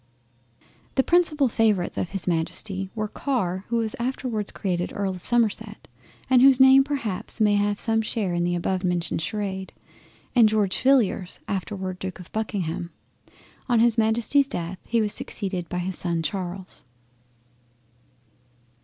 The 0.95 1.03
principal 1.03 1.47
favourites 1.47 1.95
of 1.95 2.09
his 2.09 2.25
Majesty 2.25 2.89
were 2.95 3.07
Car, 3.07 3.65
who 3.67 3.75
was 3.77 3.95
afterwards 3.99 4.51
created 4.51 4.91
Earl 4.95 5.11
of 5.11 5.23
Somerset 5.23 5.87
and 6.27 6.41
whose 6.41 6.59
name 6.59 6.83
perhaps 6.83 7.39
may 7.39 7.53
have 7.53 7.79
some 7.79 8.01
share 8.01 8.33
in 8.33 8.43
the 8.43 8.55
above 8.55 8.83
mentioned 8.83 9.19
Sharade, 9.19 9.69
and 10.35 10.49
George 10.49 10.81
Villiers 10.81 11.39
afterwards 11.47 11.99
Duke 11.99 12.19
of 12.19 12.31
Buckingham. 12.31 12.89
On 13.69 13.79
his 13.79 13.95
Majesty's 13.95 14.47
death 14.47 14.79
he 14.87 15.01
was 15.01 15.13
succeeded 15.13 15.69
by 15.69 15.77
his 15.77 15.99
son 15.99 16.23
Charles. 16.23 16.83